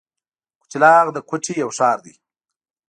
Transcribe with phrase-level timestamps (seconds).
[0.61, 2.13] کچلاغ د کوټي یو ښار دی.